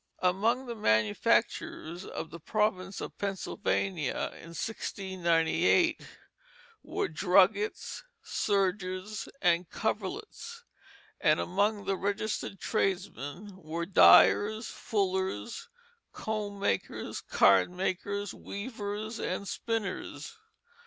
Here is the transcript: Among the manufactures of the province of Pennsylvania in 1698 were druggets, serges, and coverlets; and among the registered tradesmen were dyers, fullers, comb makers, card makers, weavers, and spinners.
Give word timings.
Among 0.23 0.65
the 0.65 0.73
manufactures 0.73 2.05
of 2.05 2.31
the 2.31 2.39
province 2.39 3.01
of 3.01 3.19
Pennsylvania 3.19 4.29
in 4.33 4.55
1698 4.57 6.01
were 6.81 7.07
druggets, 7.07 8.01
serges, 8.23 9.29
and 9.43 9.69
coverlets; 9.69 10.63
and 11.19 11.39
among 11.39 11.85
the 11.85 11.97
registered 11.97 12.59
tradesmen 12.59 13.55
were 13.57 13.85
dyers, 13.85 14.65
fullers, 14.69 15.69
comb 16.13 16.59
makers, 16.59 17.21
card 17.21 17.69
makers, 17.69 18.33
weavers, 18.33 19.19
and 19.19 19.47
spinners. 19.47 20.35